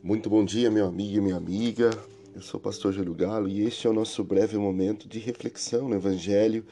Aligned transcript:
Muito 0.00 0.30
bom 0.30 0.44
dia, 0.44 0.70
meu 0.70 0.86
amigo 0.86 1.16
e 1.16 1.20
minha 1.20 1.34
amiga. 1.34 1.90
Eu 2.32 2.40
sou 2.40 2.60
o 2.60 2.62
pastor 2.62 2.92
Júlio 2.92 3.14
Galo 3.14 3.48
e 3.48 3.62
este 3.62 3.84
é 3.88 3.90
o 3.90 3.92
nosso 3.92 4.22
breve 4.22 4.56
momento 4.56 5.08
de 5.08 5.18
reflexão 5.18 5.88
no 5.88 5.96
Evangelho, 5.96 6.64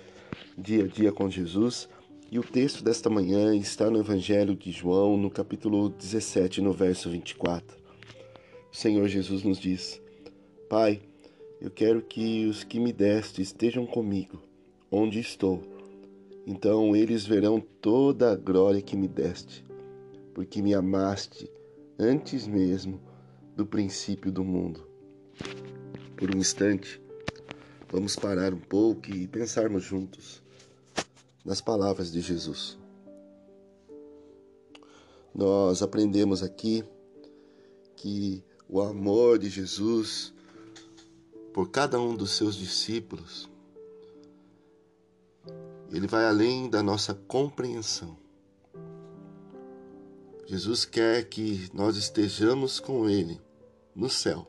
dia 0.56 0.84
a 0.84 0.86
dia 0.86 1.10
com 1.10 1.28
Jesus. 1.28 1.88
E 2.30 2.38
o 2.38 2.44
texto 2.44 2.84
desta 2.84 3.10
manhã 3.10 3.52
está 3.56 3.90
no 3.90 3.98
Evangelho 3.98 4.54
de 4.54 4.70
João, 4.70 5.16
no 5.16 5.28
capítulo 5.28 5.88
17, 5.88 6.60
no 6.60 6.72
verso 6.72 7.10
24. 7.10 7.76
O 8.72 8.76
Senhor 8.76 9.08
Jesus 9.08 9.42
nos 9.42 9.58
diz: 9.58 10.00
Pai, 10.70 11.02
eu 11.60 11.70
quero 11.70 12.02
que 12.02 12.46
os 12.46 12.62
que 12.62 12.78
me 12.78 12.92
deste 12.92 13.42
estejam 13.42 13.84
comigo, 13.86 14.40
onde 14.88 15.18
estou. 15.18 15.64
Então 16.46 16.94
eles 16.94 17.26
verão 17.26 17.60
toda 17.80 18.30
a 18.30 18.36
glória 18.36 18.80
que 18.80 18.96
me 18.96 19.08
deste, 19.08 19.64
porque 20.32 20.62
me 20.62 20.74
amaste 20.74 21.50
antes 21.98 22.46
mesmo 22.46 23.00
do 23.56 23.64
princípio 23.64 24.30
do 24.30 24.44
mundo. 24.44 24.86
Por 26.14 26.34
um 26.34 26.38
instante, 26.38 27.00
vamos 27.90 28.14
parar 28.14 28.52
um 28.52 28.60
pouco 28.60 29.10
e 29.10 29.26
pensarmos 29.26 29.82
juntos 29.82 30.42
nas 31.42 31.62
palavras 31.62 32.12
de 32.12 32.20
Jesus. 32.20 32.76
Nós 35.34 35.82
aprendemos 35.82 36.42
aqui 36.42 36.84
que 37.96 38.44
o 38.68 38.82
amor 38.82 39.38
de 39.38 39.48
Jesus 39.48 40.34
por 41.54 41.70
cada 41.70 41.98
um 41.98 42.14
dos 42.14 42.32
seus 42.32 42.54
discípulos 42.56 43.48
ele 45.90 46.06
vai 46.06 46.26
além 46.26 46.68
da 46.68 46.82
nossa 46.82 47.14
compreensão. 47.14 48.18
Jesus 50.46 50.84
quer 50.84 51.24
que 51.24 51.70
nós 51.72 51.96
estejamos 51.96 52.78
com 52.78 53.08
Ele 53.08 53.40
no 53.96 54.10
céu. 54.10 54.46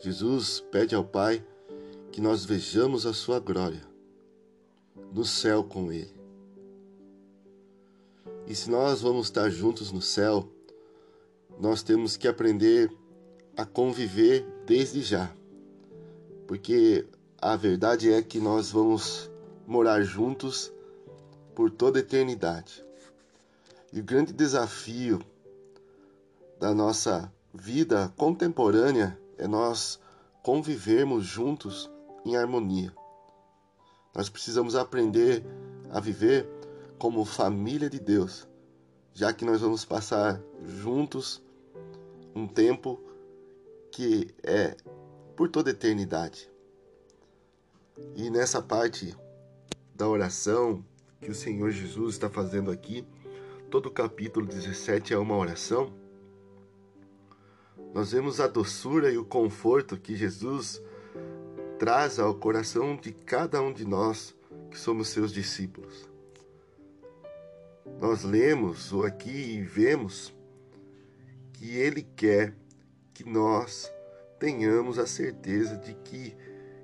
Jesus 0.00 0.60
pede 0.72 0.94
ao 0.94 1.04
Pai 1.04 1.44
que 2.10 2.20
nós 2.20 2.46
vejamos 2.46 3.04
a 3.04 3.12
sua 3.12 3.38
glória 3.38 3.86
no 5.12 5.24
céu 5.24 5.62
com 5.62 5.92
Ele. 5.92 6.18
E 8.46 8.54
se 8.54 8.70
nós 8.70 9.02
vamos 9.02 9.26
estar 9.26 9.50
juntos 9.50 9.92
no 9.92 10.00
céu, 10.00 10.50
nós 11.58 11.82
temos 11.82 12.16
que 12.16 12.26
aprender 12.26 12.90
a 13.54 13.66
conviver 13.66 14.46
desde 14.64 15.02
já. 15.02 15.30
Porque 16.46 17.06
a 17.38 17.54
verdade 17.54 18.10
é 18.10 18.22
que 18.22 18.40
nós 18.40 18.70
vamos 18.70 19.30
morar 19.66 20.02
juntos 20.02 20.72
por 21.54 21.70
toda 21.70 21.98
a 21.98 22.02
eternidade. 22.02 22.82
E 23.92 24.00
o 24.00 24.04
grande 24.04 24.32
desafio 24.32 25.20
da 26.60 26.74
nossa 26.74 27.32
vida 27.54 28.12
contemporânea 28.18 29.18
é 29.38 29.48
nós 29.48 29.98
convivermos 30.42 31.24
juntos 31.24 31.90
em 32.22 32.36
harmonia. 32.36 32.94
Nós 34.14 34.28
precisamos 34.28 34.76
aprender 34.76 35.42
a 35.90 35.98
viver 35.98 36.46
como 36.98 37.24
família 37.24 37.88
de 37.88 37.98
Deus, 37.98 38.46
já 39.14 39.32
que 39.32 39.42
nós 39.42 39.62
vamos 39.62 39.86
passar 39.86 40.38
juntos 40.62 41.42
um 42.34 42.46
tempo 42.46 43.00
que 43.90 44.28
é 44.42 44.76
por 45.34 45.48
toda 45.48 45.70
eternidade. 45.70 46.50
E 48.14 48.28
nessa 48.28 48.60
parte 48.60 49.16
da 49.94 50.06
oração 50.06 50.84
que 51.22 51.30
o 51.30 51.34
Senhor 51.34 51.70
Jesus 51.70 52.16
está 52.16 52.28
fazendo 52.28 52.70
aqui, 52.70 53.06
todo 53.70 53.86
o 53.86 53.90
capítulo 53.90 54.44
17 54.44 55.14
é 55.14 55.18
uma 55.18 55.36
oração 55.38 55.98
nós 57.92 58.12
vemos 58.12 58.40
a 58.40 58.46
doçura 58.46 59.10
e 59.10 59.18
o 59.18 59.24
conforto 59.24 59.96
que 59.96 60.14
Jesus 60.14 60.80
traz 61.78 62.18
ao 62.18 62.34
coração 62.34 62.96
de 62.96 63.12
cada 63.12 63.60
um 63.60 63.72
de 63.72 63.84
nós 63.84 64.34
que 64.70 64.78
somos 64.78 65.08
seus 65.08 65.32
discípulos. 65.32 66.08
Nós 68.00 68.22
lemos 68.22 68.92
aqui 69.04 69.62
vemos 69.62 70.32
que 71.54 71.76
Ele 71.76 72.02
quer 72.02 72.54
que 73.12 73.28
nós 73.28 73.92
tenhamos 74.38 74.98
a 74.98 75.06
certeza 75.06 75.76
de 75.76 75.94
que 75.94 76.34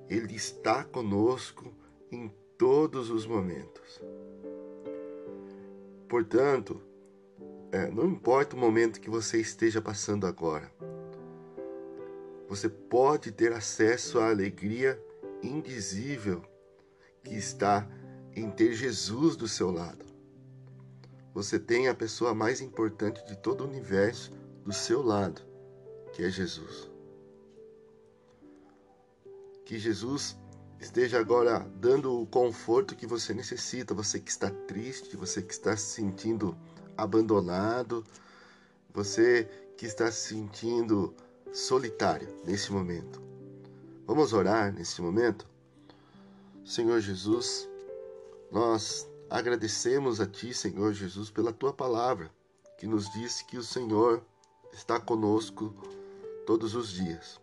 Ele 0.09 0.35
está 0.35 0.85
conosco 0.85 1.73
em 2.11 2.31
todos 2.59 3.11
os 3.11 3.27
momentos. 3.27 4.03
Portanto, 6.09 6.81
é, 7.73 7.91
não 7.91 8.07
importa 8.07 8.55
o 8.55 8.59
momento 8.59 9.01
que 9.01 9.11
você 9.11 9.41
esteja 9.41 9.81
passando 9.81 10.27
agora, 10.27 10.71
você 12.49 12.69
pode 12.69 13.33
ter 13.33 13.53
acesso 13.53 14.19
à 14.19 14.31
alegria 14.31 15.01
indizível 15.43 16.43
que 17.23 17.35
está 17.35 17.89
em 18.35 18.51
ter 18.51 18.75
Jesus 18.75 19.37
do 19.37 19.49
seu 19.49 19.71
lado. 19.71 20.05
Você 21.35 21.59
tem 21.59 21.89
a 21.89 21.95
pessoa 21.95 22.35
mais 22.35 22.61
importante 22.61 23.25
de 23.27 23.37
todo 23.37 23.63
o 23.63 23.69
universo 23.69 24.31
do 24.65 24.73
seu 24.73 25.03
lado, 25.03 25.43
que 26.13 26.23
é 26.23 26.31
Jesus. 26.31 26.91
Que 29.65 29.79
Jesus 29.79 30.37
esteja 30.81 31.19
agora 31.19 31.59
dando 31.77 32.23
o 32.23 32.27
conforto 32.27 32.95
que 32.95 33.07
você 33.07 33.35
necessita, 33.35 33.93
você 33.93 34.21
que 34.21 34.31
está 34.31 34.51
triste, 34.51 35.17
você 35.17 35.43
que 35.43 35.53
está 35.53 35.77
se 35.77 35.95
sentindo 35.95 36.57
abandonado, 36.97 38.05
você 38.95 39.49
que 39.77 39.85
está 39.85 40.11
se 40.11 40.29
sentindo 40.29 41.15
solitário 41.53 42.29
nesse 42.45 42.73
momento. 42.73 43.21
Vamos 44.07 44.33
orar 44.33 44.73
nesse 44.73 45.03
momento? 45.03 45.47
Senhor 46.65 47.01
Jesus, 47.01 47.69
nós 48.51 49.09
agradecemos 49.29 50.21
a 50.21 50.27
Ti, 50.27 50.55
Senhor 50.55 50.93
Jesus, 50.93 51.31
pela 51.31 51.53
Tua 51.53 51.73
palavra, 51.73 52.31
que 52.79 52.87
nos 52.87 53.11
diz 53.13 53.43
que 53.43 53.57
o 53.57 53.63
Senhor 53.63 54.23
está 54.73 55.01
conosco 55.01 55.75
todos 56.47 56.75
os 56.75 56.91
dias. 56.91 57.41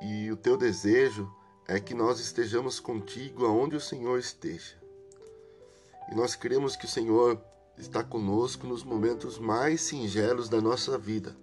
E 0.00 0.30
o 0.30 0.36
Teu 0.36 0.56
desejo 0.56 1.30
é 1.66 1.78
que 1.78 1.94
nós 1.94 2.20
estejamos 2.20 2.80
contigo 2.80 3.46
aonde 3.46 3.76
o 3.76 3.80
Senhor 3.80 4.18
esteja. 4.18 4.80
E 6.10 6.14
nós 6.14 6.34
queremos 6.34 6.74
que 6.74 6.86
o 6.86 6.88
Senhor 6.88 7.40
está 7.78 8.02
conosco 8.02 8.66
nos 8.66 8.82
momentos 8.82 9.38
mais 9.38 9.80
singelos 9.80 10.48
da 10.48 10.60
nossa 10.60 10.98
vida. 10.98 11.36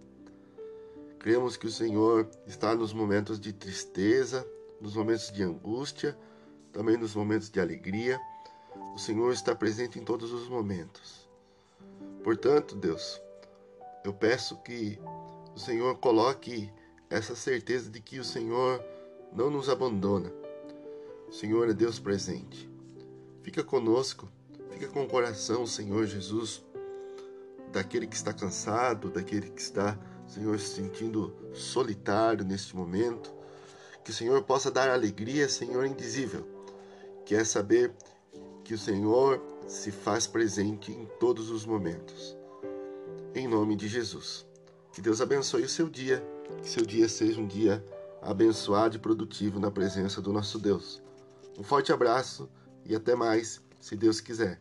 Cremos 1.19 1.57
que 1.57 1.67
o 1.67 1.71
Senhor 1.71 2.29
está 2.45 2.75
nos 2.75 2.93
momentos 2.93 3.39
de 3.39 3.51
tristeza, 3.51 4.47
nos 4.79 4.95
momentos 4.95 5.31
de 5.31 5.43
angústia, 5.43 6.17
também 6.71 6.97
nos 6.97 7.15
momentos 7.15 7.49
de 7.49 7.59
alegria. 7.59 8.19
O 8.93 8.97
Senhor 8.97 9.31
está 9.31 9.55
presente 9.55 9.99
em 9.99 10.03
todos 10.03 10.31
os 10.31 10.47
momentos. 10.47 11.27
Portanto, 12.23 12.75
Deus, 12.75 13.21
eu 14.03 14.13
peço 14.13 14.57
que 14.61 14.99
o 15.55 15.59
Senhor 15.59 15.97
coloque 15.97 16.71
essa 17.09 17.35
certeza 17.35 17.89
de 17.89 17.99
que 17.99 18.19
o 18.19 18.23
Senhor 18.23 18.83
não 19.33 19.49
nos 19.49 19.69
abandona. 19.69 20.31
O 21.27 21.31
Senhor 21.31 21.69
é 21.69 21.73
Deus 21.73 21.99
presente. 21.99 22.69
Fica 23.41 23.63
conosco 23.63 24.29
Fica 24.77 24.89
com 24.89 25.05
o 25.05 25.07
coração, 25.07 25.65
Senhor 25.65 26.05
Jesus, 26.05 26.63
daquele 27.71 28.05
que 28.05 28.15
está 28.15 28.31
cansado, 28.31 29.09
daquele 29.09 29.49
que 29.49 29.59
está, 29.59 29.97
Senhor, 30.27 30.59
se 30.59 30.75
sentindo 30.75 31.33
solitário 31.53 32.45
neste 32.45 32.75
momento. 32.75 33.33
Que 34.03 34.11
o 34.11 34.13
Senhor 34.13 34.41
possa 34.43 34.69
dar 34.69 34.89
alegria, 34.89 35.49
Senhor, 35.49 35.85
indizível, 35.85 36.45
que 37.25 37.35
é 37.35 37.43
saber 37.43 37.93
que 38.63 38.73
o 38.73 38.77
Senhor 38.77 39.41
se 39.67 39.91
faz 39.91 40.27
presente 40.27 40.91
em 40.91 41.05
todos 41.19 41.49
os 41.49 41.65
momentos. 41.65 42.37
Em 43.35 43.47
nome 43.47 43.75
de 43.75 43.87
Jesus. 43.87 44.45
Que 44.93 45.01
Deus 45.01 45.21
abençoe 45.21 45.63
o 45.63 45.69
seu 45.69 45.89
dia, 45.89 46.23
que 46.61 46.69
seu 46.69 46.85
dia 46.85 47.07
seja 47.07 47.39
um 47.39 47.47
dia 47.47 47.85
abençoado 48.21 48.95
e 48.95 48.99
produtivo 48.99 49.59
na 49.59 49.69
presença 49.69 50.21
do 50.21 50.33
nosso 50.33 50.57
Deus. 50.57 51.01
Um 51.57 51.63
forte 51.63 51.91
abraço 51.91 52.49
e 52.85 52.95
até 52.95 53.15
mais, 53.15 53.61
se 53.79 53.95
Deus 53.95 54.19
quiser. 54.19 54.59